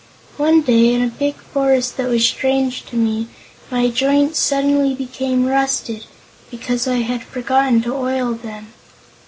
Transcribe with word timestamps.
One 0.37 0.61
day, 0.61 0.95
in 0.95 1.03
a 1.03 1.09
big 1.09 1.35
forest 1.35 1.95
that 1.97 2.09
was 2.09 2.25
strange 2.27 2.87
to 2.87 2.95
me, 2.95 3.27
my 3.69 3.89
joints 3.89 4.39
suddenly 4.39 4.95
became 4.95 5.45
rusted, 5.45 6.05
because 6.49 6.87
I 6.87 7.01
had 7.01 7.21
forgotten 7.21 7.83
to 7.83 7.93
oil 7.93 8.33
them. 8.33 8.73